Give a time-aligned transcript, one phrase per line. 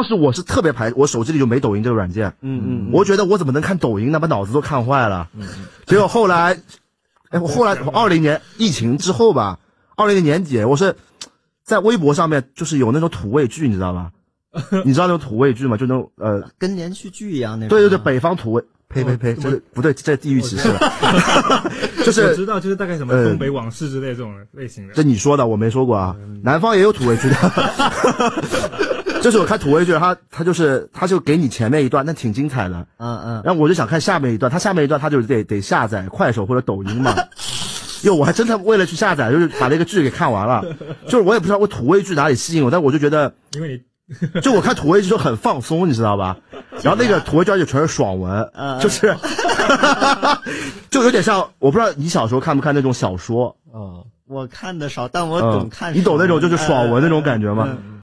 [0.00, 2.32] 当时我是特别排，我手机里就没抖音这个软件。
[2.40, 4.18] 嗯嗯，我觉得我怎么能看抖音呢？
[4.18, 5.28] 把脑子都看坏了。
[5.36, 5.46] 嗯
[5.84, 6.58] 结果后来，
[7.28, 9.58] 哎，我后来二零年疫情之后吧，
[9.98, 10.96] 二零年年底，我是
[11.64, 14.10] 在微博上面就是有那种土味剧，你知道吗？
[14.86, 15.76] 你知道那种土味剧吗？
[15.76, 17.68] 就那种呃，跟连续剧一样那种。
[17.68, 18.64] 对对对，北方土味。
[18.92, 20.80] 呸呸呸，这不对，这地域歧视了。
[22.04, 24.94] 就是我知道，就是大概什么东北往事之类这种类型的。
[24.94, 26.16] 这你说的，我没说过啊。
[26.42, 27.36] 南方也有土味剧的。
[29.22, 32.86] 就是我看土味剧，他他就是他就给你前面一段，那挺精彩的。
[32.98, 33.42] 嗯嗯。
[33.44, 37.14] 然后我就想看下面一段，他下面一段他就得得下载快手或者抖音嘛。
[38.02, 40.64] 哟，我还真的为了去下载，就是把那个剧给看完了。
[41.06, 43.84] 就是我也不知道我土味剧哪里吸引我，但我就觉得，因为
[44.32, 46.38] 你就我看土味剧就很放松，你知道吧？
[46.82, 48.50] 然后那个土味剧就全是爽文，
[48.80, 49.14] 就是
[50.88, 53.54] 就有点像，我不知道你小时候看不看那种小说？
[53.74, 55.94] 嗯，我看的少，但我懂看。
[55.94, 57.68] 你懂那种就是爽文那种感觉吗？